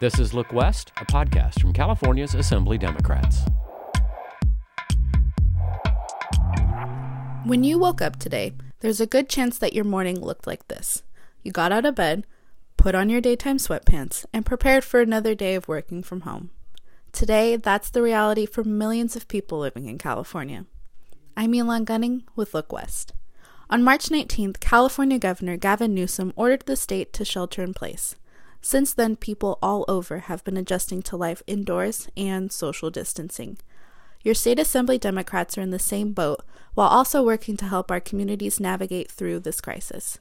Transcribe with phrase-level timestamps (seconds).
[0.00, 3.42] This is Look West, a podcast from California's Assembly Democrats.
[7.44, 11.04] When you woke up today, there's a good chance that your morning looked like this.
[11.44, 12.26] You got out of bed,
[12.76, 16.50] put on your daytime sweatpants, and prepared for another day of working from home.
[17.12, 20.66] Today, that's the reality for millions of people living in California.
[21.36, 23.12] I'm Elon Gunning with Look West.
[23.70, 28.16] On March 19th, California Governor Gavin Newsom ordered the state to shelter in place.
[28.64, 33.58] Since then, people all over have been adjusting to life indoors and social distancing.
[34.22, 36.40] Your state assembly Democrats are in the same boat
[36.72, 40.18] while also working to help our communities navigate through this crisis.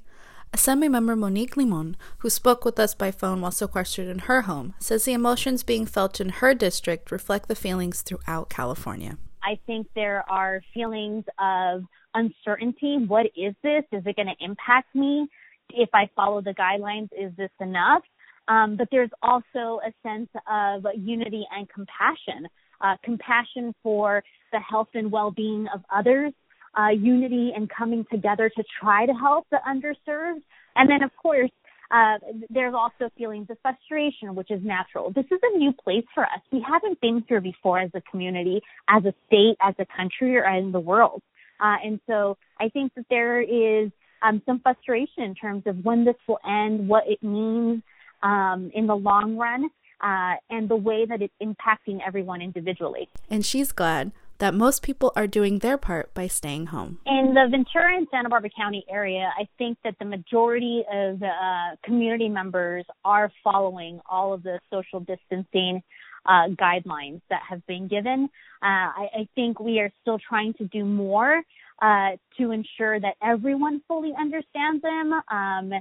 [0.51, 5.05] Assemblymember Monique Limon, who spoke with us by phone while sequestered in her home, says
[5.05, 9.17] the emotions being felt in her district reflect the feelings throughout California.
[9.41, 13.05] I think there are feelings of uncertainty.
[13.07, 13.85] What is this?
[13.93, 15.29] Is it going to impact me?
[15.69, 18.03] If I follow the guidelines, is this enough?
[18.47, 22.47] Um, but there's also a sense of unity and compassion
[22.83, 26.33] uh, compassion for the health and well-being of others,
[26.77, 30.41] uh, unity and coming together to try to help the underserved,
[30.75, 31.51] and then of course
[31.91, 32.17] uh,
[32.49, 35.11] there's also feelings of frustration, which is natural.
[35.11, 36.39] This is a new place for us.
[36.51, 40.45] We haven't been here before as a community, as a state, as a country, or
[40.45, 41.21] in the world.
[41.59, 43.91] Uh, and so I think that there is
[44.23, 47.83] um, some frustration in terms of when this will end, what it means
[48.23, 49.69] um, in the long run
[50.01, 53.09] uh, and the way that it's impacting everyone individually.
[53.29, 56.99] And she's glad that most people are doing their part by staying home.
[57.05, 61.75] In the Ventura and Santa Barbara County area, I think that the majority of uh,
[61.85, 65.81] community members are following all of the social distancing
[66.25, 68.29] uh, guidelines that have been given.
[68.61, 71.41] Uh, I, I, think we are still trying to do more
[71.81, 75.73] uh, to ensure that everyone fully understands them um,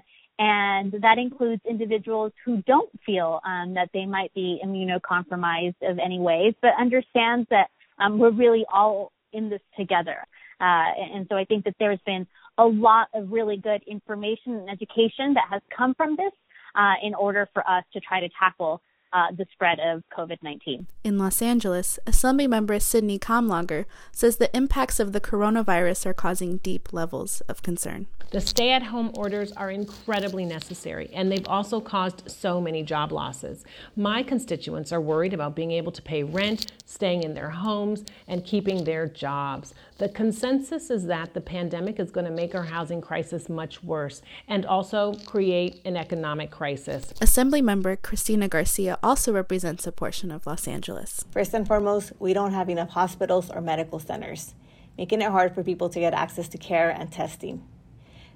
[0.43, 6.19] and that includes individuals who don't feel um, that they might be immunocompromised of any
[6.19, 7.69] ways, but understands that
[8.01, 10.17] um, we're really all in this together.
[10.61, 12.27] Uh, and so I think that there's been
[12.59, 16.33] a lot of really good information and education that has come from this
[16.75, 20.87] uh, in order for us to try to tackle uh, the spread of COVID 19.
[21.05, 26.59] In Los Angeles, Assembly member Sydney Kamlager says the impacts of the coronavirus are causing
[26.59, 28.07] deep levels of concern.
[28.31, 33.13] The stay at home orders are incredibly necessary, and they've also caused so many job
[33.13, 33.65] losses.
[33.95, 38.45] My constituents are worried about being able to pay rent, staying in their homes, and
[38.45, 39.75] keeping their jobs.
[40.03, 44.21] The consensus is that the pandemic is going to make our housing crisis much worse
[44.49, 47.15] and also create an economic crisis.
[47.21, 51.25] Assembly member Cristina Garcia also represents a portion of Los Angeles.
[51.31, 54.57] First and foremost, we don't have enough hospitals or medical centers,
[54.99, 57.63] making it hard for people to get access to care and testing.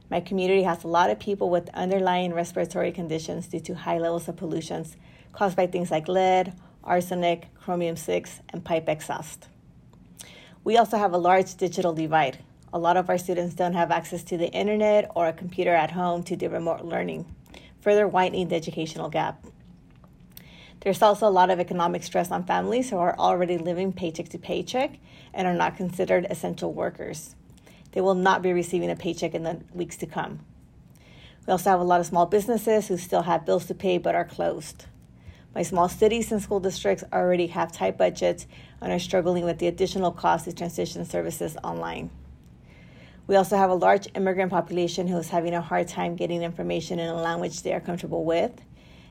[0.08, 4.28] My community has a lot of people with underlying respiratory conditions due to high levels
[4.28, 4.96] of pollutions
[5.32, 6.52] caused by things like lead,
[6.84, 9.48] arsenic, chromium 6, and pipe exhaust.
[10.66, 12.38] We also have a large digital divide.
[12.72, 15.92] A lot of our students don't have access to the internet or a computer at
[15.92, 17.24] home to do remote learning,
[17.80, 19.46] further widening the educational gap.
[20.80, 24.38] There's also a lot of economic stress on families who are already living paycheck to
[24.38, 24.98] paycheck
[25.32, 27.36] and are not considered essential workers.
[27.92, 30.40] They will not be receiving a paycheck in the weeks to come.
[31.46, 34.16] We also have a lot of small businesses who still have bills to pay but
[34.16, 34.86] are closed.
[35.56, 38.46] My small cities and school districts already have tight budgets
[38.82, 42.10] and are struggling with the additional cost to transition services online.
[43.26, 46.98] We also have a large immigrant population who is having a hard time getting information
[46.98, 48.52] in a language they are comfortable with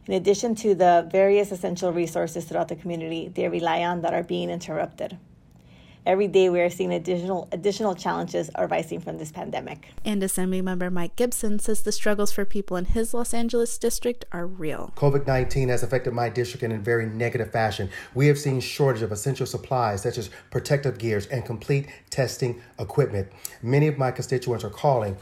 [0.06, 4.22] in addition to the various essential resources throughout the community they rely on that are
[4.22, 5.18] being interrupted.
[6.06, 9.88] Every day we are seeing additional additional challenges arising from this pandemic.
[10.06, 14.24] And Assembly member Mike Gipson says the struggles for people in his Los Angeles district
[14.32, 14.94] are real.
[14.98, 17.90] COVID-19 has affected my district in a very negative fashion.
[18.14, 23.30] We have seen shortage of essential supplies such as protective gears and complete testing equipment.
[23.64, 25.18] Many of my constituents are calling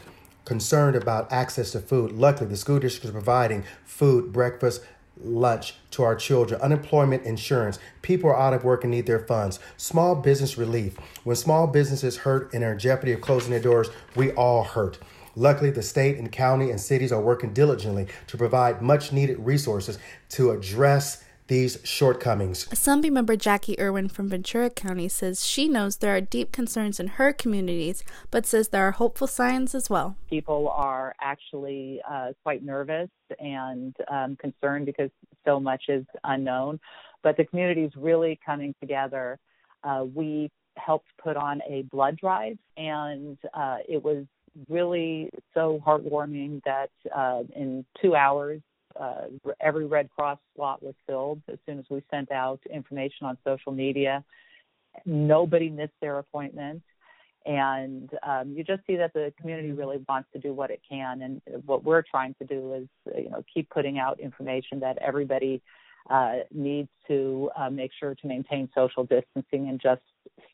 [0.46, 2.12] concerned about access to food.
[2.12, 4.84] Luckily, the school district is providing food, breakfast,
[5.21, 7.80] lunch to our children, unemployment insurance.
[8.01, 9.60] People are out of work and need their funds.
[9.77, 10.98] Small business relief.
[11.24, 15.00] When small businesses hurt and are in jeopardy of closing their doors, we all hurt.
[15.36, 19.98] Luckily, the state and county and cities are working diligently to provide much needed resources
[20.30, 22.68] to address these shortcomings.
[22.72, 27.07] Assembly member Jacqui Irwin from Ventura County says she knows there are deep concerns in
[27.07, 30.16] her communities, but says there are hopeful signs as well.
[30.30, 33.10] People are actually uh, quite nervous
[33.40, 35.10] and um, concerned because
[35.45, 36.80] so much is unknown,
[37.22, 39.40] but the community is really coming together.
[39.84, 44.25] Uh, we helped put on a blood drive, and uh, it was
[44.69, 48.62] really so heartwarming that uh, in two hours
[49.00, 49.25] uh,
[49.60, 53.72] every Red Cross slot was filled as soon as we sent out information on social
[53.72, 54.24] media.
[55.06, 56.84] Nobody missed their appointment.
[57.45, 61.22] And um, you just see that the community really wants to do what it can.
[61.22, 62.88] And what we're trying to do is,
[63.18, 65.62] you know, keep putting out information that everybody
[66.10, 70.01] uh, needs to uh, make sure to maintain social distancing and just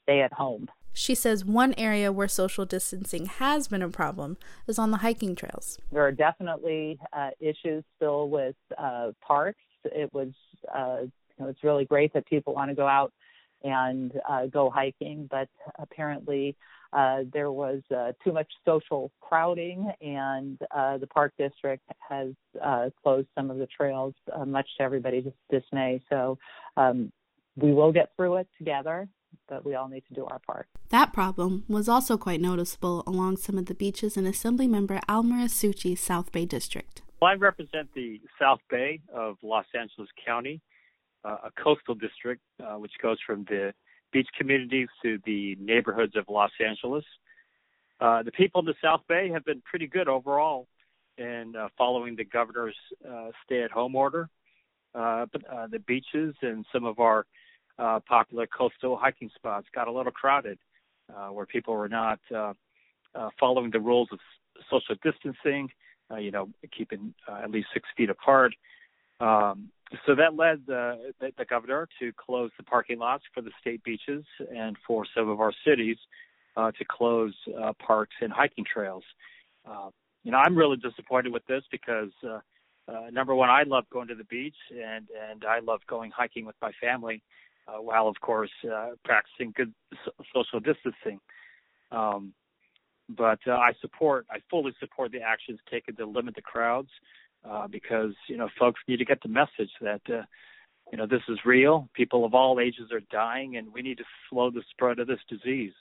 [0.03, 0.67] stay at home.
[0.99, 4.35] She says one area where social distancing has been a problem
[4.67, 5.79] is on the hiking trails.
[5.93, 9.63] There are definitely uh, issues still with uh, parks.
[9.85, 10.27] It was,
[10.75, 13.13] uh, you know, it's really great that people want to go out
[13.63, 15.47] and uh, go hiking, but
[15.79, 16.57] apparently
[16.91, 22.89] uh, there was uh, too much social crowding, and uh, the park district has uh,
[23.01, 26.01] closed some of the trails, uh, much to everybody's dismay.
[26.09, 26.37] So
[26.75, 27.09] um,
[27.55, 29.07] we will get through it together,
[29.49, 30.67] but we all need to do our part.
[30.89, 35.99] That problem was also quite noticeable along some of the beaches in Assemblymember Al Muratsuchi's
[35.99, 37.01] South Bay District.
[37.21, 40.61] Well, I represent the South Bay of Los Angeles County,
[41.25, 42.41] uh, a coastal district
[42.77, 43.73] which goes from the
[44.13, 47.03] beach communities to the neighborhoods of Los Angeles.
[47.99, 50.67] Uh, the people in the South Bay have been pretty good overall
[51.17, 54.29] in uh, following the governor's uh, stay-at-home order.
[54.95, 57.25] Uh, but uh, the beaches and some of our
[57.79, 60.59] uh, popular coastal hiking spots got a little crowded,
[61.31, 62.19] where people were not
[63.39, 64.19] following the rules of
[64.69, 65.69] social distancing,
[66.19, 68.53] you know, keeping at least six feet apart.
[69.19, 69.69] Um,
[70.05, 73.83] so that led the, the, the, governor to close the parking lots for the state
[73.83, 74.23] beaches
[74.55, 75.97] and for some of our cities
[76.55, 79.03] uh, to close uh, parks and hiking trails.
[79.69, 79.89] Uh,
[80.23, 82.39] you know, I'm really disappointed with this because uh,
[82.87, 86.45] uh, number one, I love going to the beach and and I love going hiking
[86.45, 87.23] with my family, uh,
[87.67, 88.51] while of course
[89.05, 89.73] practicing good
[90.05, 91.19] so- social distancing.
[91.91, 92.33] Um,
[93.09, 96.89] but I support, I fully support the actions taken to limit the crowds
[97.47, 100.23] uh, because you know folks need to get the message that uh,
[100.91, 101.89] you know this is real.
[101.93, 105.19] People of all ages are dying, and we need to slow the spread of this
[105.29, 105.73] disease.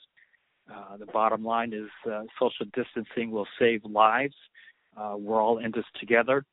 [0.73, 4.35] Uh, the bottom line is uh, social distancing will save lives.
[4.95, 6.45] Uh, we're all in this together,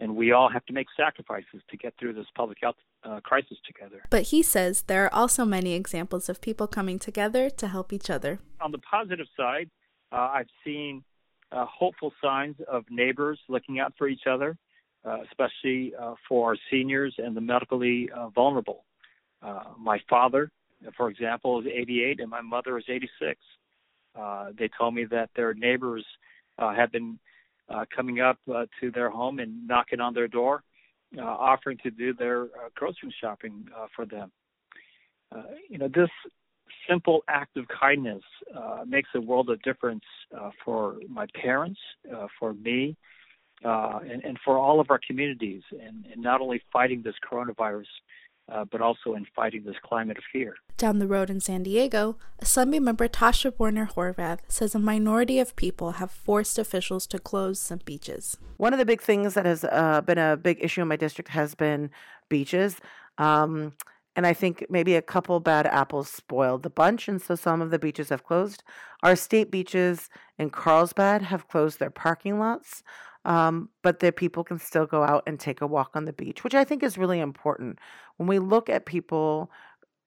[0.00, 3.58] and we all have to make sacrifices to get through this public health uh, crisis
[3.66, 4.02] together.
[4.10, 8.10] But he says there are also many examples of people coming together to help each
[8.10, 8.40] other.
[8.60, 9.70] On the positive side,
[10.10, 11.04] uh, I've seen
[11.52, 14.56] uh, hopeful signs of neighbors looking out for each other,
[15.04, 18.84] uh, especially uh, for our seniors and the medically uh, vulnerable.
[19.42, 20.50] Uh, my father,
[20.96, 23.38] for example, is 88 and my mother is 86.
[24.18, 26.04] Uh, they told me that their neighbors
[26.58, 27.18] uh, have been
[27.70, 30.62] uh, coming up uh, to their home and knocking on their door,
[31.16, 34.30] uh, offering to do their uh, grocery shopping uh, for them.
[35.34, 36.10] Uh, you know, this
[36.88, 38.22] simple act of kindness
[38.86, 40.02] makes a world of difference
[40.64, 41.78] for my parents,
[42.38, 42.96] for me,
[43.62, 47.84] and, and, for all of our communities, and, and not only fighting this coronavirus,
[48.50, 50.54] uh, but also in fighting this climate of fear.
[50.76, 55.56] Down the road in San Diego, Assembly member Tasha Boerner Horvath says a minority of
[55.56, 58.36] people have forced officials to close some beaches.
[58.56, 61.30] One of the big things that has uh, been a big issue in my district
[61.30, 61.90] has been
[62.28, 62.76] beaches.
[63.18, 63.74] Um,
[64.16, 67.70] and I think maybe a couple bad apples spoiled the bunch, and so some of
[67.70, 68.62] the beaches have closed.
[69.02, 72.82] Our state beaches in Carlsbad have closed their parking lots,
[73.24, 76.42] um, but the people can still go out and take a walk on the beach,
[76.44, 77.78] which I think is really important.
[78.16, 79.50] When we look at people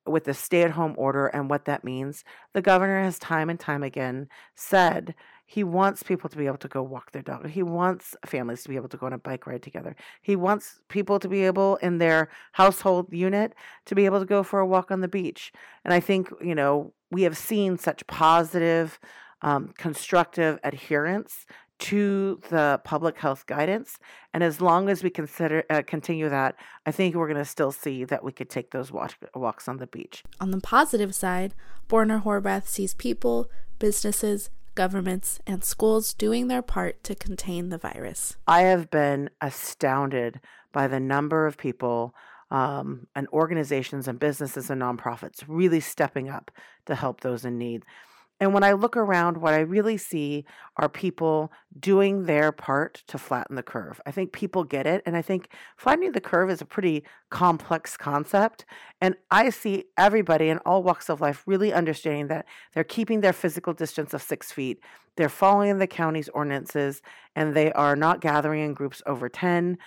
[0.06, 3.60] with the stay at home order and what that means, the governor has time and
[3.60, 5.16] time again said
[5.46, 7.48] he wants people to be able to go walk their dog.
[7.48, 9.96] He wants families to be able to go on a bike ride together.
[10.22, 13.54] He wants people to be able in their household unit
[13.86, 15.52] to be able to go for a walk on the beach.
[15.86, 19.00] And I think, you know, we have seen such positive,
[19.42, 21.46] um, constructive adherence
[21.84, 24.00] to the public health guidance.
[24.34, 27.74] And as long as we consider uh, continue that, I think we're going to still
[27.74, 30.24] see that we could take those walk, walks on the beach.
[30.40, 31.54] On the positive side,
[31.90, 33.50] Boerner Horvath sees people,
[33.80, 38.38] businesses, governments, and schools doing their part to contain the virus.
[38.48, 40.40] I have been astounded
[40.72, 42.16] by the number of people
[42.50, 46.50] um, and organizations and businesses and nonprofits really stepping up
[46.86, 47.84] to help those in need.
[48.40, 50.46] And when I look around, what I really see
[50.78, 54.00] are people doing their part to flatten the curve.
[54.06, 55.02] I think people get it.
[55.06, 58.66] And I think flattening the curve is a pretty complex concept.
[59.02, 63.34] And I see everybody in all walks of life really understanding that they're keeping their
[63.34, 64.80] physical distance of six feet,
[65.16, 67.02] they're following the county's ordinances,
[67.36, 69.78] and they are not gathering in groups over 10.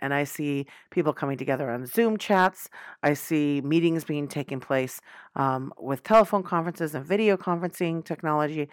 [0.00, 2.68] And I see people coming together on Zoom chats.
[3.02, 5.00] I see meetings being taken place
[5.34, 8.68] um, with telephone conferences and video conferencing technology.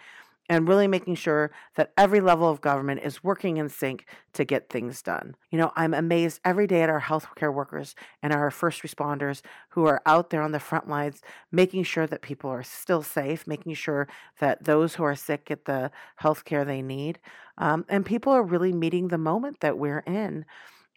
[0.48, 4.68] And really making sure that every level of government is working in sync to get
[4.68, 5.34] things done.
[5.50, 9.86] You know, I'm amazed every day at our healthcare workers and our first responders who
[9.86, 13.74] are out there on the front lines making sure that people are still safe, making
[13.74, 14.06] sure
[14.38, 17.18] that those who are sick get the health care they need.
[17.56, 20.44] Um, and people are really meeting the moment that we're in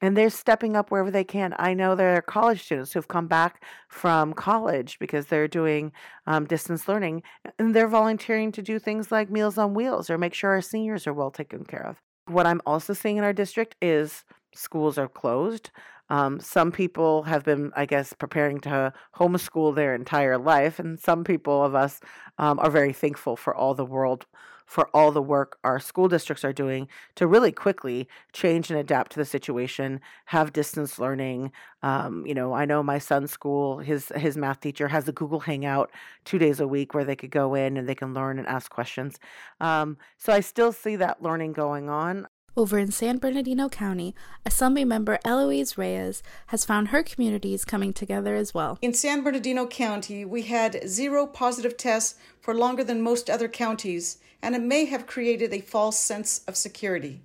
[0.01, 1.55] and they're stepping up wherever they can.
[1.57, 5.91] I know there are college students who've come back from college because they're doing
[6.25, 7.23] um, distance learning
[7.57, 11.07] and they're volunteering to do things like Meals on Wheels or make sure our seniors
[11.07, 11.97] are well taken care of.
[12.27, 14.23] What I'm also seeing in our district is
[14.53, 15.71] schools are closed.
[16.09, 21.25] Um, some people have been, I guess, preparing to homeschool their entire life, and some
[21.25, 21.99] people of us
[22.37, 24.25] um, are very thankful for all the world
[24.67, 29.13] for all the work our school districts are doing to really quickly change and adapt
[29.13, 31.51] to the situation, have distance learning.
[31.81, 35.39] Um, you know, I know my son's school, his his math teacher has a Google
[35.39, 35.89] Hangout
[36.25, 38.69] two days a week where they could go in and they can learn and ask
[38.69, 39.17] questions.
[39.61, 42.27] Um, so I still see that learning going on.
[42.57, 48.33] Over in San Bernardino County, Assembly member Eloise Reyes has found her communities coming together
[48.33, 48.79] as well.
[48.81, 54.17] In San Bernardino County, we had zero positive tests for longer than most other counties,
[54.41, 57.21] and it may have created a false sense of security.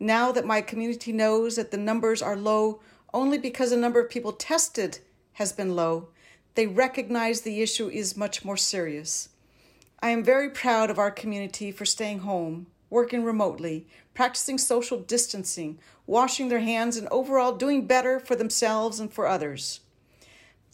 [0.00, 2.80] Now that my community knows that the numbers are low
[3.12, 4.98] only because the number of people tested
[5.34, 6.08] has been low,
[6.56, 9.28] they recognize the issue is much more serious.
[10.02, 15.78] I am very proud of our community for staying home, working remotely, practicing social distancing,
[16.06, 19.80] washing their hands, and overall doing better for themselves and for others.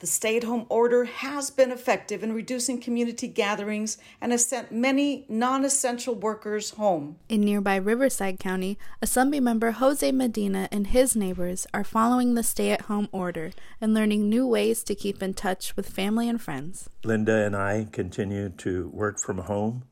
[0.01, 4.73] The stay at home order has been effective in reducing community gatherings and has sent
[4.73, 7.17] many non essential workers home.
[7.29, 12.71] In nearby Riverside County, Assembly member Jose Medina and his neighbors are following the stay
[12.71, 16.89] at home order and learning new ways to keep in touch with family and friends.
[17.05, 19.85] Linda and I continue to work from home.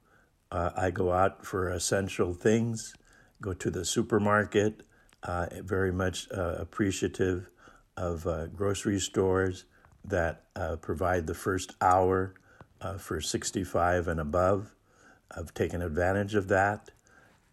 [0.50, 2.94] Uh, I go out for essential things,
[3.40, 4.83] go to the supermarket,
[5.23, 7.49] uh, very much uh, appreciative
[7.97, 9.64] of uh, grocery stores
[10.04, 12.35] that uh, provide the first hour
[12.80, 14.75] uh, for 65 and above.
[15.37, 16.90] I've taken advantage of that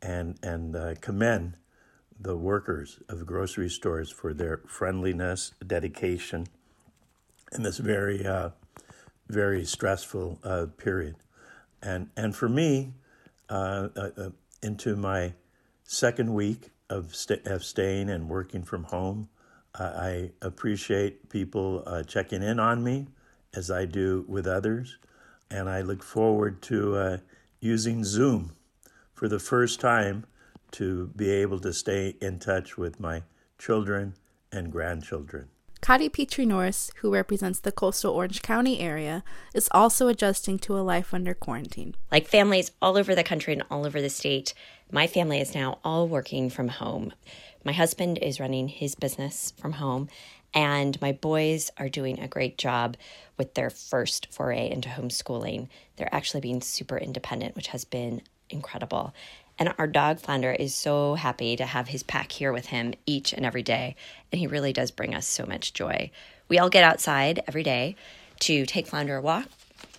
[0.01, 1.57] and, and uh, commend
[2.19, 6.47] the workers of grocery stores for their friendliness, dedication
[7.51, 8.25] in this very,
[9.27, 10.39] very stressful
[10.77, 11.15] period.
[11.81, 12.93] And, and for me,
[14.61, 15.33] into my
[15.85, 19.29] second week of, st- of staying and working from home,
[19.77, 23.07] I appreciate people uh, checking in on me
[23.53, 24.97] as I do with others,
[25.49, 27.17] and I look forward to uh,
[27.59, 28.53] using Zoom
[29.13, 30.25] for the first time
[30.71, 33.23] to be able to stay in touch with my
[33.57, 34.15] children
[34.51, 35.49] and grandchildren.
[35.85, 39.23] Cottie Petrie Norris, who represents the coastal Orange County area,
[39.53, 41.93] is also adjusting to a life under quarantine.
[42.11, 44.55] Like families all over the country and all over the state,
[44.91, 47.13] my family is now all working from home.
[47.63, 50.09] My husband is running his business from home,
[50.55, 52.97] and my boys are doing a great job
[53.37, 55.67] with their first foray into homeschooling.
[55.97, 59.13] They're actually being super independent, which has been incredible.
[59.57, 63.31] And our dog Flounder is so happy to have his pack here with him each
[63.31, 63.95] and every day.
[64.31, 66.11] And he really does bring us so much joy.
[66.49, 67.95] We all get outside every day
[68.41, 69.47] to take Flounder a walk,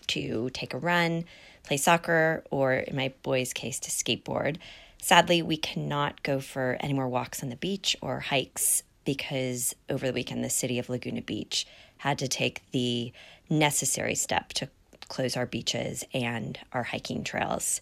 [0.09, 1.25] to take a run,
[1.63, 4.59] play soccer, or in my boy's case, to skateboard.
[5.01, 10.07] Sadly, we cannot go for any more walks on the beach or hikes because over
[10.07, 11.67] the weekend, the city of Laguna Beach
[11.99, 13.13] had to take the
[13.49, 14.69] necessary step to
[15.09, 17.81] close our beaches and our hiking trails.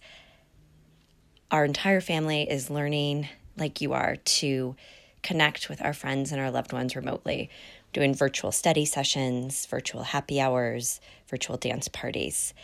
[1.55, 4.75] Our entire family is learning, like you are, to
[5.23, 7.49] connect with our friends and our loved ones remotely,
[7.93, 12.55] doing virtual study sessions, virtual happy hours, virtual dance parties.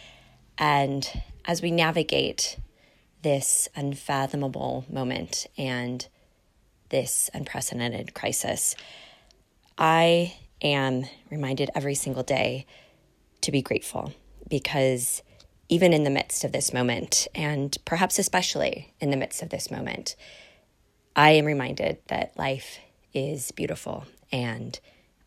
[0.59, 1.09] And
[1.45, 2.59] as we navigate
[3.23, 6.09] this unfathomable moment and
[6.89, 8.75] this unprecedented crisis,
[9.79, 12.67] I am reminded every single day
[13.43, 14.13] to be grateful
[14.49, 15.23] because
[15.71, 19.71] even in the midst of this moment, and perhaps especially in the midst of this
[19.71, 20.17] moment,
[21.15, 22.81] I am reminded that life
[23.15, 24.79] is beautiful and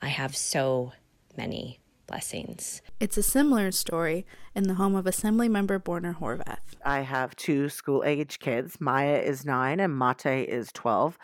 [0.02, 0.92] I have so
[1.38, 2.82] many blessings.
[3.00, 6.76] It's a similar story in the home of Assemblymember Boerner Horvath.
[6.86, 8.82] I have two school age kids.
[8.82, 11.18] Maya is nine and Mate is 12.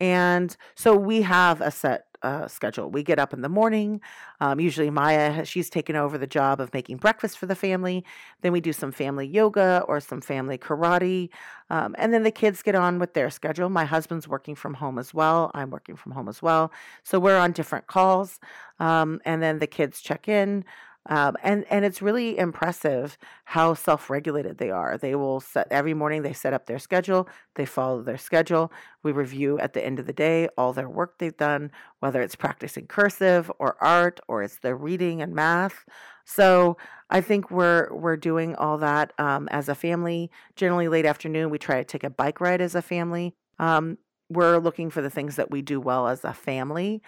[0.00, 2.90] And so we have a set uh, schedule.
[2.90, 4.00] We get up in the morning.
[4.40, 8.04] Um, usually, Maya she's taken over the job of making breakfast for the family.
[8.42, 11.30] Then we do some family yoga or some family karate,
[11.70, 13.68] um, and then the kids get on with their schedule.
[13.68, 15.50] My husband's working from home as well.
[15.54, 16.72] I'm working from home as well.
[17.04, 18.40] So we're on different calls,
[18.80, 20.64] um, and then the kids check in.
[21.08, 24.98] Um, and and it's really impressive how self-regulated they are.
[24.98, 26.22] They will set every morning.
[26.22, 27.28] They set up their schedule.
[27.54, 28.72] They follow their schedule.
[29.02, 31.70] We review at the end of the day all their work they've done,
[32.00, 35.84] whether it's practicing cursive or art or it's their reading and math.
[36.24, 36.76] So
[37.08, 40.30] I think we're we're doing all that um, as a family.
[40.56, 43.34] Generally, late afternoon, we try to take a bike ride as a family.
[43.58, 43.98] Um,
[44.28, 47.00] we're looking for the things that we do well as a family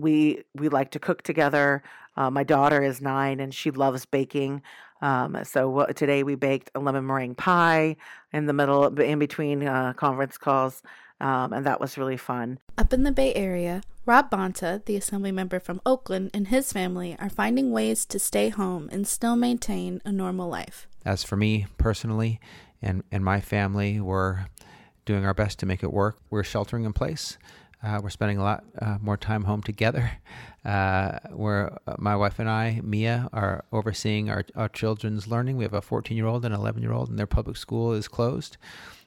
[0.00, 1.82] we we like to cook together.
[2.16, 4.62] Uh, my daughter is nine and she loves baking.
[5.02, 7.96] Um, so today we baked a lemon meringue pie
[8.32, 10.82] in the middle, in between uh, conference calls,
[11.20, 12.58] um, and that was really fun.
[12.76, 17.16] Up in the Bay Area, Rob Bonta, the assembly member from Oakland, and his family
[17.18, 20.86] are finding ways to stay home and still maintain a normal life.
[21.04, 22.40] As for me personally
[22.82, 24.46] and, and my family, we're
[25.06, 26.18] doing our best to make it work.
[26.28, 27.38] We're sheltering in place.
[27.82, 30.12] Uh, we're spending a lot uh, more time home together.
[30.62, 35.56] Uh, where uh, my wife and I, Mia, are overseeing our, our children's learning.
[35.56, 38.08] We have a 14 year old and 11 year old, and their public school is
[38.08, 38.58] closed.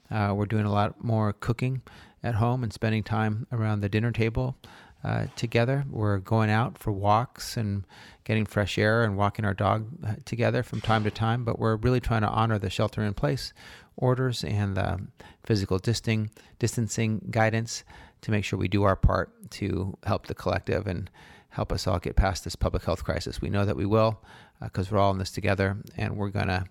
[0.09, 1.83] Uh, we're doing a lot more cooking
[2.23, 4.57] at home and spending time around the dinner table
[5.03, 5.85] uh, together.
[5.91, 7.85] We're going out for walks and
[8.23, 11.99] getting fresh air and walking our dog together from time to time, but we're really
[11.99, 13.53] trying to honor the shelter in place
[13.95, 14.99] orders and the
[15.43, 17.83] physical distancing guidance
[18.23, 21.09] to make sure we do our part to help the collective and
[21.49, 23.41] help us all get past this public health crisis.
[23.41, 24.19] We know that we will
[24.61, 26.65] because uh, we're all in this together and we're going to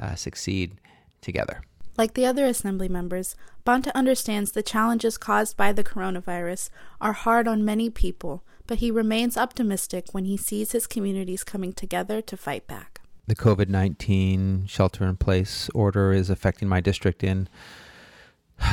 [0.00, 0.76] uh, succeed
[1.20, 1.62] together.
[1.96, 3.34] Like the other assembly members,
[3.66, 8.90] Bonta understands the challenges caused by the coronavirus are hard on many people, but he
[8.90, 13.00] remains optimistic when he sees his communities coming together to fight back.
[13.26, 17.48] The COVID 19 shelter in place order is affecting my district in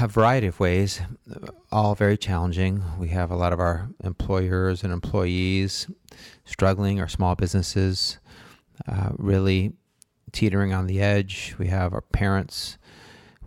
[0.01, 1.01] a variety of ways,
[1.71, 2.83] all very challenging.
[2.99, 5.87] We have a lot of our employers and employees
[6.43, 8.19] struggling, our small businesses
[8.87, 9.73] uh, really
[10.31, 11.55] teetering on the edge.
[11.57, 12.77] We have our parents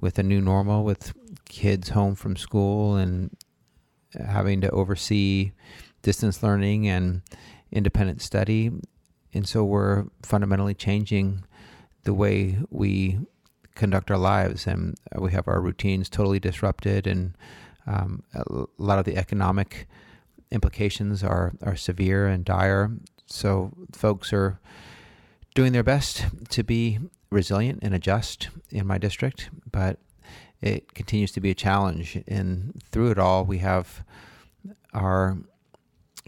[0.00, 1.12] with a new normal, with
[1.48, 3.36] kids home from school and
[4.14, 5.52] having to oversee
[6.02, 7.22] distance learning and
[7.70, 8.70] independent study.
[9.34, 11.44] And so we're fundamentally changing
[12.04, 13.18] the way we
[13.78, 17.34] conduct our lives, and we have our routines totally disrupted, and
[17.86, 19.88] um, a lot of the economic
[20.50, 22.90] implications are are severe and dire.
[23.26, 24.60] So folks are
[25.54, 26.98] doing their best to be
[27.30, 29.98] resilient and adjust in my district, but
[30.60, 32.22] it continues to be a challenge.
[32.26, 34.04] And through it all, we have
[34.94, 35.38] our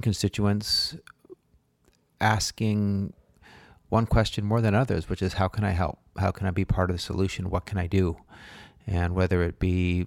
[0.03, 0.97] constituents
[2.21, 3.13] asking
[3.89, 6.00] one question more than others, which is how can I help?
[6.18, 7.51] How can I be part of the solution?
[7.51, 8.18] What can I do?
[8.87, 10.07] And whether it be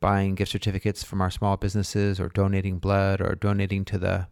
[0.00, 4.26] buying gift certificates from our small businesses or donating blood or donating to the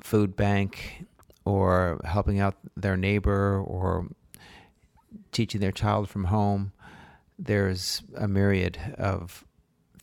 [0.00, 1.06] food bank
[1.44, 4.06] or helping out their neighbor or
[5.32, 6.72] teaching their child from home,
[7.38, 9.44] there's a myriad of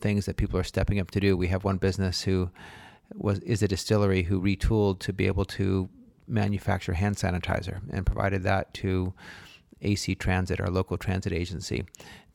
[0.00, 1.36] things that people are stepping up to do.
[1.36, 2.50] We have one business who
[3.14, 5.88] was is a distillery who retooled to be able to
[6.26, 9.12] manufacture hand sanitizer and provided that to
[9.82, 11.84] AC Transit, our local transit agency,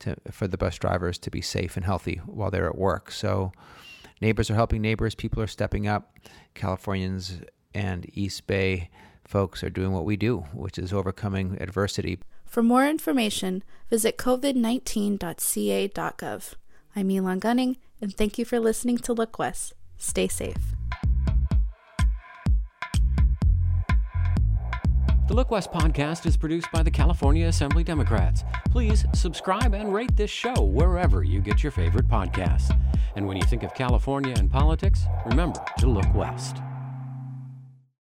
[0.00, 3.10] to, for the bus drivers to be safe and healthy while they're at work.
[3.10, 3.52] So,
[4.20, 6.16] neighbors are helping neighbors, people are stepping up.
[6.54, 7.40] Californians
[7.74, 8.90] and East Bay
[9.24, 12.18] folks are doing what we do, which is overcoming adversity.
[12.44, 16.54] For more information, visit covid19.ca.gov.
[16.94, 19.72] I'm Elon Gunning, and thank you for listening to Look West.
[19.96, 20.81] Stay safe.
[25.28, 28.42] The Look West podcast is produced by the California Assembly Democrats.
[28.70, 32.76] Please subscribe and rate this show wherever you get your favorite podcasts.
[33.14, 36.56] And when you think of California and politics, remember to look west.